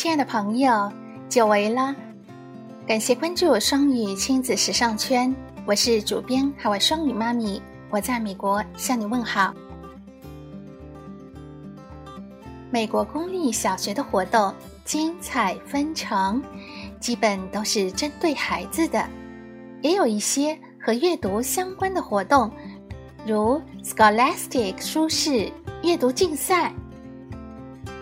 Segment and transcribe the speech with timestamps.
[0.00, 0.90] 亲爱的朋友，
[1.28, 1.94] 久违了！
[2.86, 5.30] 感谢关注双语亲子时尚圈，
[5.66, 9.52] 我是主编海外双语妈咪，我在美国向你问好。
[12.70, 14.54] 美国公立小学的活动
[14.86, 16.42] 精彩纷呈，
[16.98, 19.06] 基本都是针对孩子的，
[19.82, 22.50] 也有一些和阅读相关的活动，
[23.26, 26.72] 如 Scholastic 书市阅读竞赛，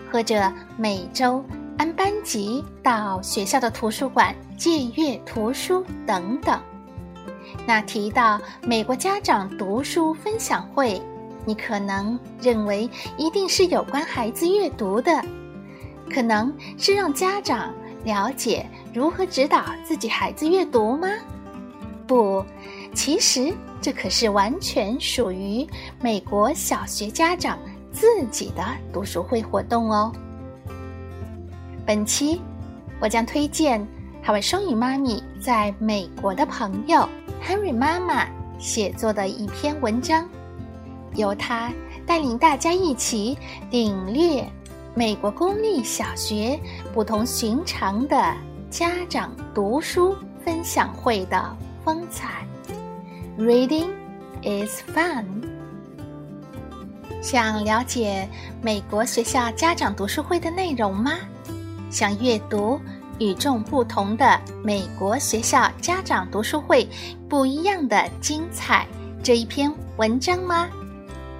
[0.09, 1.43] 或者每周。
[1.79, 6.59] 按班级到学校的图书馆借阅图书等等。
[7.65, 11.01] 那提到美国家长读书分享会，
[11.45, 15.23] 你可能认为一定是有关孩子阅读的，
[16.13, 21.07] 可能是让家长了解如何指导自己孩子阅读吗？
[22.05, 22.43] 不，
[22.93, 25.65] 其实这可是完全属于
[26.01, 27.57] 美国小学家长
[27.89, 30.11] 自己的读书会活动哦。
[31.89, 32.39] 本期
[32.99, 33.83] 我将推荐
[34.21, 37.09] 海外双语妈咪在美国的朋友
[37.43, 38.27] Henry 妈妈
[38.59, 40.29] 写作的一篇文章，
[41.15, 41.73] 由他
[42.05, 43.35] 带领大家一起
[43.71, 44.47] 领略
[44.93, 46.59] 美国公立小学
[46.93, 48.35] 不同寻常的
[48.69, 50.15] 家长读书
[50.45, 52.45] 分享会的风采。
[53.35, 53.89] Reading
[54.43, 55.25] is fun。
[57.19, 58.29] 想了解
[58.61, 61.13] 美国学校家长读书会的内容吗？
[61.89, 62.79] 想阅读
[63.19, 66.87] 与众不同的美国学校家长读书会
[67.27, 68.87] 不一样的精彩
[69.23, 70.69] 这一篇文章吗？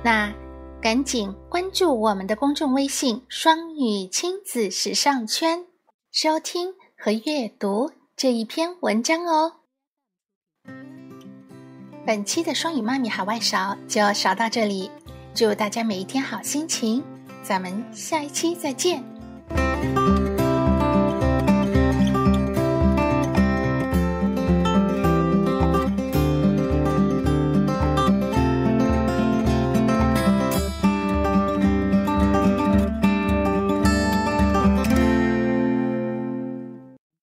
[0.04, 0.34] 那
[0.82, 5.66] 赶紧关注我们的公众微信“双语亲子时尚圈”，
[6.12, 9.54] 收听和阅读这一篇文章哦。
[12.06, 14.90] 本期的双语妈咪海外勺就勺到这里，
[15.36, 17.04] 祝大家每一天好心情，
[17.44, 19.19] 咱们下一期再见。